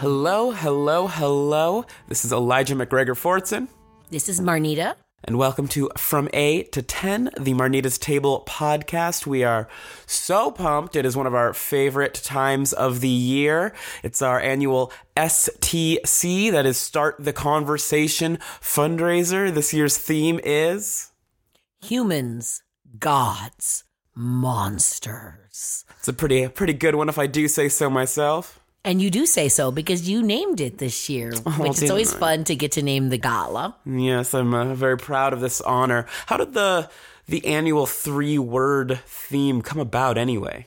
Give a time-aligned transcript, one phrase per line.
[0.00, 1.84] Hello, hello, hello.
[2.08, 3.68] This is Elijah McGregor Fortson,
[4.08, 4.94] This is Marnita.
[5.24, 9.26] and welcome to From A to 10, the Marnita's Table podcast.
[9.26, 9.68] We are
[10.06, 10.96] so pumped.
[10.96, 13.74] It is one of our favorite times of the year.
[14.02, 19.52] It's our annual STC, that is Start the Conversation fundraiser.
[19.52, 21.10] This year's theme is.
[21.82, 22.62] Humans,
[22.98, 25.84] gods, monsters.
[25.98, 28.56] It's a pretty, pretty good one if I do say so myself.
[28.84, 32.18] And you do say so because you named it this year, which is always I?
[32.18, 33.76] fun to get to name the gala.
[33.84, 36.06] Yes, I'm uh, very proud of this honor.
[36.26, 36.88] How did the
[37.26, 40.66] the annual three word theme come about anyway?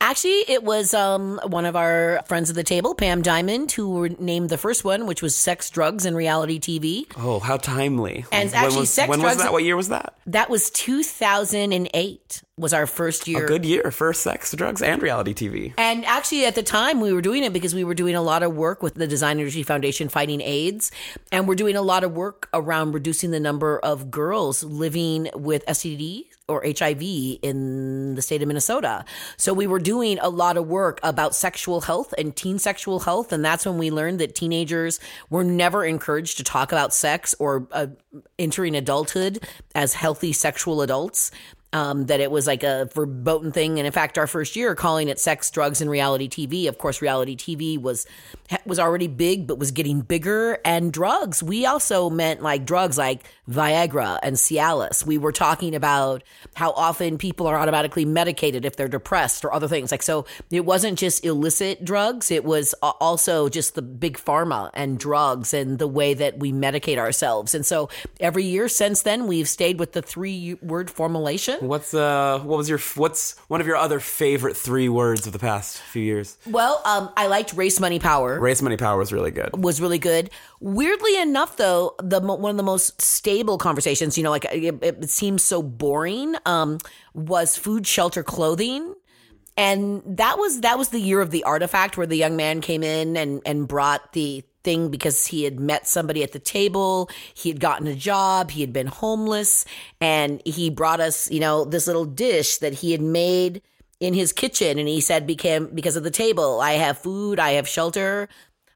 [0.00, 4.08] Actually, it was um, one of our friends at the table, Pam Diamond, who were
[4.08, 7.06] named the first one, which was sex, drugs, and reality TV.
[7.16, 8.24] Oh, how timely!
[8.32, 9.52] And when actually, was, sex, when was drugs- that?
[9.52, 10.16] What year was that?
[10.26, 13.44] That was 2008 was our first year.
[13.44, 15.72] A good year for sex, drugs, and reality TV.
[15.78, 18.42] And actually, at the time, we were doing it because we were doing a lot
[18.42, 20.92] of work with the Design Energy Foundation fighting AIDS.
[21.30, 25.64] And we're doing a lot of work around reducing the number of girls living with
[25.64, 27.02] STD or HIV
[27.40, 29.06] in the state of Minnesota.
[29.38, 33.32] So we were doing a lot of work about sexual health and teen sexual health.
[33.32, 37.66] And that's when we learned that teenagers were never encouraged to talk about sex or
[37.72, 37.86] uh,
[38.38, 39.42] entering adulthood
[39.74, 41.30] as healthy sexual adults
[41.72, 43.78] um, that it was like a verboten thing.
[43.78, 46.68] And in fact, our first year calling it sex, drugs, and reality TV.
[46.68, 48.06] Of course, reality TV was
[48.66, 50.58] was already big, but was getting bigger.
[50.64, 55.06] And drugs, we also meant like drugs like Viagra and Cialis.
[55.06, 56.22] We were talking about
[56.54, 59.90] how often people are automatically medicated if they're depressed or other things.
[59.90, 64.98] Like so, it wasn't just illicit drugs; it was also just the big pharma and
[64.98, 67.54] drugs and the way that we medicate ourselves.
[67.54, 67.88] And so,
[68.20, 71.61] every year since then, we've stayed with the three word formulation.
[71.62, 72.40] What's uh?
[72.40, 72.78] What was your?
[72.96, 76.36] What's one of your other favorite three words of the past few years?
[76.46, 78.40] Well, um, I liked Race Money Power.
[78.40, 79.50] Race Money Power was really good.
[79.56, 80.30] was really good.
[80.60, 85.10] Weirdly enough, though, the one of the most stable conversations, you know, like it, it
[85.10, 86.78] seems so boring, um,
[87.14, 88.94] was food, shelter, clothing.
[89.56, 92.82] And that was that was the year of the artifact where the young man came
[92.82, 97.48] in and and brought the thing because he had met somebody at the table, he
[97.48, 99.64] had gotten a job, he had been homeless,
[100.00, 103.62] and he brought us, you know, this little dish that he had made
[104.00, 107.52] in his kitchen and he said became because of the table, I have food, I
[107.52, 108.28] have shelter,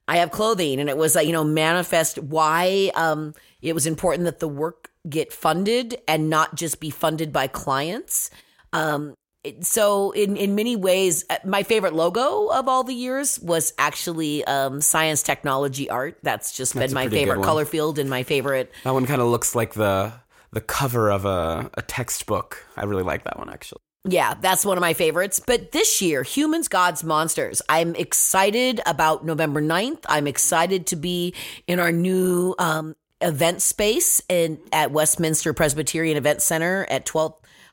[0.08, 4.24] I have clothing, and it was like you know manifest why um, it was important
[4.26, 8.30] that the work get funded and not just be funded by clients.
[8.72, 9.14] Um,
[9.60, 14.44] so in in many ways, uh, my favorite logo of all the years was actually
[14.44, 16.18] um, science, technology, art.
[16.22, 18.72] That's just That's been my favorite color field and my favorite.
[18.84, 20.12] That one kind of looks like the
[20.52, 22.64] the cover of a, a textbook.
[22.76, 23.80] I really like that one actually.
[24.08, 25.40] Yeah, that's one of my favorites.
[25.44, 27.60] But this year, Humans, Gods, Monsters.
[27.68, 30.04] I'm excited about November 9th.
[30.08, 31.34] I'm excited to be
[31.66, 37.04] in our new um, event space in at Westminster Presbyterian Event Center at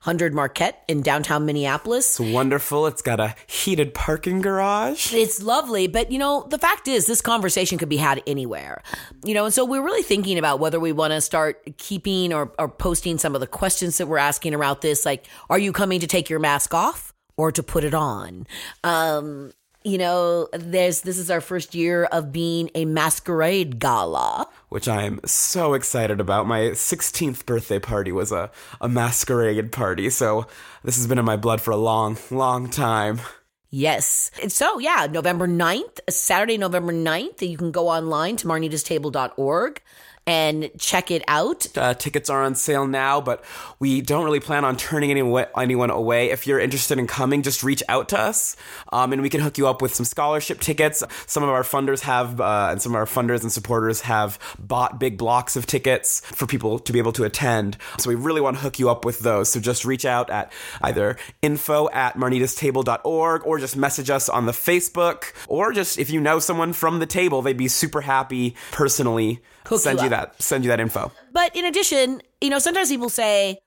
[0.04, 2.20] 1200 Marquette in downtown Minneapolis.
[2.20, 2.88] It's wonderful.
[2.88, 5.14] It's got a heated parking garage.
[5.14, 8.84] It's lovely, but you know, the fact is, this conversation could be had anywhere.
[9.24, 12.52] You know, and so we're really thinking about whether we want to start keeping or,
[12.60, 15.06] or posting some of the questions that we're asking about this.
[15.06, 18.46] Like, are you coming to take your mask off or to put it on?
[18.84, 24.48] Um, you know, there's this is our first year of being a masquerade gala.
[24.74, 26.48] Which I am so excited about.
[26.48, 28.50] My 16th birthday party was a,
[28.82, 30.48] a masquerade party, so
[30.84, 33.22] this has been in my blood for a long, long time.
[33.70, 34.32] Yes.
[34.48, 39.82] So, yeah, November 9th, Saturday, November 9th, you can go online to marnitastable.org
[40.26, 41.66] and check it out.
[41.78, 43.44] Uh, tickets are on sale now, but
[43.80, 46.32] we don't really plan on turning anyone anyone away.
[46.32, 48.56] If you're interested in coming, just reach out to us,
[48.92, 51.04] um, and we can hook you up with some scholarship tickets.
[51.28, 55.00] Some of our funders have, uh, and some of our funders and supporters have bought
[55.00, 57.78] big blocks of tickets for people to be able to attend.
[57.98, 59.50] So we really want to hook you up with those.
[59.50, 64.52] So just reach out at either info at marnitastable.org or just message us on the
[64.52, 69.42] Facebook, or just if you know someone from the table, they'd be super happy personally
[69.66, 70.10] Hook send you you.
[70.14, 71.12] That send you that info.
[71.32, 73.58] But in addition, you know, sometimes people say,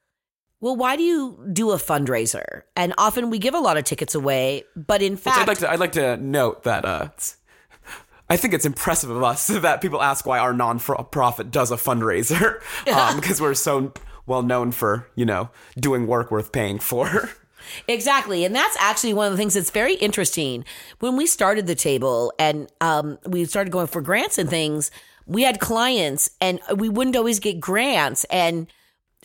[0.60, 2.62] well, why do you do a fundraiser?
[2.76, 5.58] And often we give a lot of tickets away, but in Which fact, I'd like
[5.58, 7.08] to I'd like to note that uh,
[8.30, 12.60] I think it's impressive of us that people ask why our non-profit does a fundraiser
[13.16, 13.92] because we're so
[14.26, 17.30] well known for you know doing work worth paying for.
[17.88, 18.44] Exactly.
[18.44, 20.64] And that's actually one of the things that's very interesting.
[21.00, 24.92] When we started the table and um, we started going for grants and things,
[25.26, 28.24] we had clients and we wouldn't always get grants.
[28.24, 28.68] And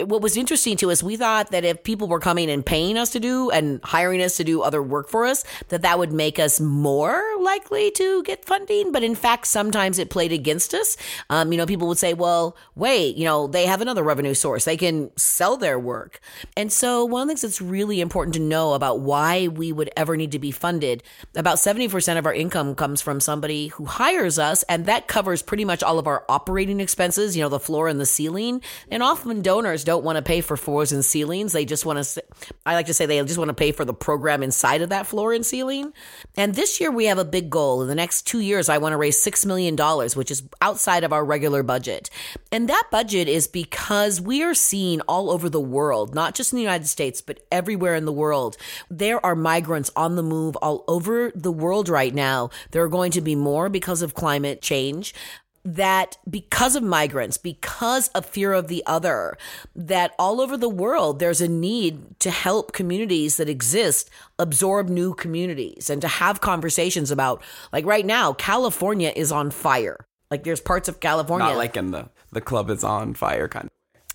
[0.06, 3.10] what was interesting to us, we thought that if people were coming and paying us
[3.12, 6.40] to do and hiring us to do other work for us, that that would make
[6.40, 8.92] us more likely to get funding.
[8.92, 10.98] But in fact, sometimes it played against us.
[11.30, 14.66] Um, you know, people would say, well, wait, you know, they have another revenue source.
[14.66, 16.20] They can sell their work.
[16.56, 19.90] And so one of the things that's really important to know about why we would
[19.96, 21.04] ever need to be funded,
[21.36, 24.64] about 70% of our income comes from somebody who hires us.
[24.64, 28.00] And that covers pretty much all of our operating expenses, you know, the floor and
[28.00, 28.62] the ceiling.
[28.90, 31.54] And often donors don't want to pay for floors and ceilings.
[31.54, 32.24] They just want to,
[32.66, 35.08] I like to say they just want to pay for the program inside of that
[35.08, 35.94] floor and ceiling.
[36.36, 37.82] And this year we have a big goal.
[37.82, 39.76] In the next two years, I want to raise $6 million,
[40.16, 42.10] which is outside of our regular budget.
[42.52, 46.58] And that budget is because we are seeing all over the world, not just in
[46.58, 48.58] the United States, but everywhere in the world,
[48.90, 52.50] there are migrants on the move all over the world right now.
[52.72, 55.14] There are going to be more because of climate change
[55.64, 59.38] that because of migrants, because of fear of the other,
[59.76, 64.10] that all over the world there's a need to help communities that exist
[64.40, 67.42] absorb new communities and to have conversations about
[67.72, 70.06] like right now, California is on fire.
[70.30, 71.48] Like there's parts of California.
[71.48, 73.72] Not like in the the club is on fire kind of.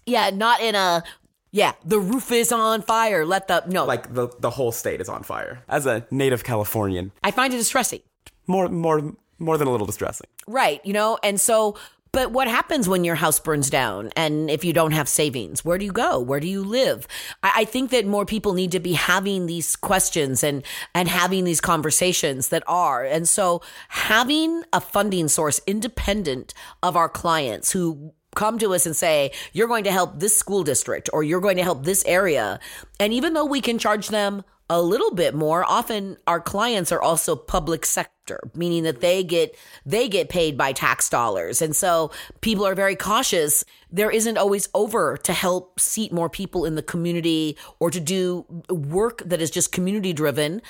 [0.07, 1.05] Yeah, not in a
[1.53, 3.25] yeah, the roof is on fire.
[3.25, 5.63] Let the no Like the the whole state is on fire.
[5.69, 8.01] As a native Californian, I find it distressing.
[8.47, 10.27] more more more than a little distressing.
[10.47, 11.77] Right, you know, and so
[12.17, 15.67] but what happens when your house burns down and if you don't have savings?
[15.67, 16.19] Where do you go?
[16.19, 17.07] Where do you live?
[17.43, 21.45] I, I, think that more people need to be having these questions and and having
[21.45, 23.05] these conversations that are.
[23.05, 23.61] And so
[23.91, 29.69] having a funding source independent of our clients who come to us and say, you're
[29.69, 32.61] going to help this school district or you're going to help this area.
[32.99, 37.01] And even though we can charge them a little bit more, often our clients are
[37.01, 41.63] also public sector, meaning that they get they get paid by tax dollars.
[41.63, 42.11] And so
[42.41, 43.65] people are very cautious.
[43.91, 48.45] There isn't always over to help seat more people in the community or to do
[48.69, 50.63] work that is just community driven.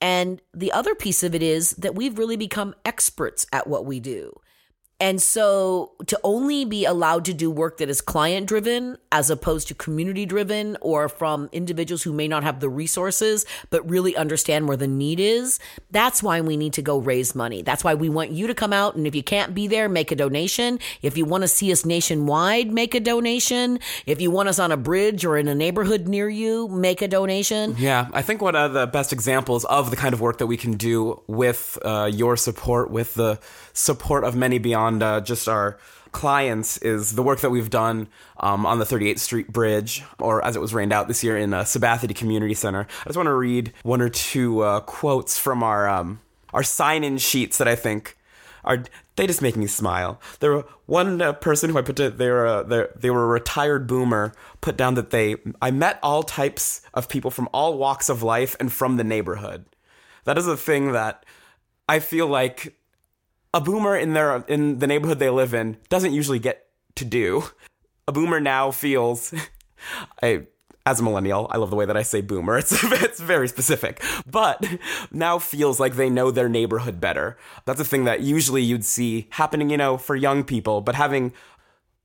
[0.00, 4.00] And the other piece of it is that we've really become experts at what we
[4.00, 4.40] do.
[5.00, 9.68] And so to only be allowed to do work that is client driven as opposed
[9.68, 14.66] to community driven or from individuals who may not have the resources, but really understand
[14.66, 15.60] where the need is,
[15.92, 17.62] that's why we need to go raise money.
[17.62, 18.96] That's why we want you to come out.
[18.96, 20.80] And if you can't be there, make a donation.
[21.00, 23.78] If you want to see us nationwide, make a donation.
[24.04, 27.08] If you want us on a bridge or in a neighborhood near you, make a
[27.08, 27.76] donation.
[27.78, 30.56] Yeah, I think one of the best examples of the kind of work that we
[30.56, 33.38] can do with uh, your support, with the
[33.72, 35.78] support of many beyond uh, just our
[36.12, 38.08] clients is the work that we've done
[38.40, 41.52] um, on the 38th Street Bridge, or as it was rained out this year in
[41.52, 42.86] uh, Sabathani Community Center.
[43.02, 46.20] I just want to read one or two uh, quotes from our um,
[46.52, 48.16] our sign-in sheets that I think
[48.64, 48.84] are
[49.16, 50.20] they just make me smile.
[50.40, 53.28] There were one uh, person who I put to they were uh, they were a
[53.28, 58.08] retired boomer put down that they I met all types of people from all walks
[58.08, 59.66] of life and from the neighborhood.
[60.24, 61.24] That is a thing that
[61.88, 62.77] I feel like
[63.54, 66.66] a boomer in their in the neighborhood they live in doesn't usually get
[66.96, 67.44] to do.
[68.06, 69.34] A boomer now feels
[70.22, 70.46] I
[70.88, 72.56] as a millennial, I love the way that I say boomer.
[72.58, 74.64] It's it's very specific, but
[75.12, 77.36] now feels like they know their neighborhood better.
[77.66, 81.32] That's a thing that usually you'd see happening, you know, for young people, but having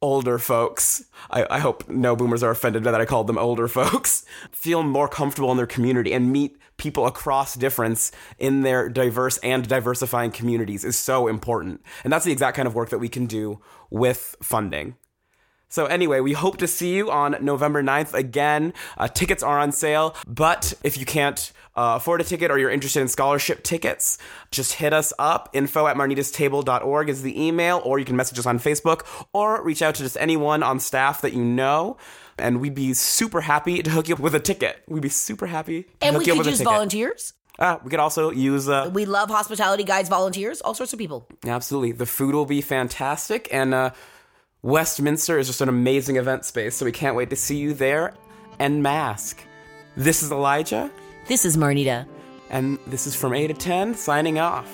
[0.01, 4.25] older folks, I, I hope no boomers are offended that I called them older folks,
[4.51, 9.67] feel more comfortable in their community and meet people across difference in their diverse and
[9.67, 11.81] diversifying communities is so important.
[12.03, 14.95] And that's the exact kind of work that we can do with funding.
[15.73, 18.13] So, anyway, we hope to see you on November 9th.
[18.13, 22.59] Again, uh, tickets are on sale, but if you can't uh, afford a ticket or
[22.59, 24.19] you're interested in scholarship tickets,
[24.51, 25.49] just hit us up.
[25.51, 29.81] Info at marnitastable.org is the email, or you can message us on Facebook or reach
[29.81, 31.97] out to just anyone on staff that you know.
[32.37, 34.83] And we'd be super happy to hook you up with a ticket.
[34.87, 37.33] We'd be super happy to and hook we you up could with use volunteers.
[37.57, 41.27] Uh, we could also use uh, We love hospitality guides, volunteers, all sorts of people.
[41.45, 41.93] Absolutely.
[41.93, 43.47] The food will be fantastic.
[43.51, 43.91] And uh,
[44.63, 46.75] Westminster is just an amazing event space.
[46.75, 48.13] So we can't wait to see you there
[48.59, 49.43] and mask.
[49.97, 50.89] This is Elijah.
[51.27, 52.07] This is Marnita.
[52.49, 54.69] And this is from A to 10, signing off.